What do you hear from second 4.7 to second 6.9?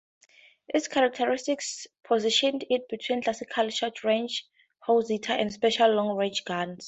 howitzers and special long-range guns.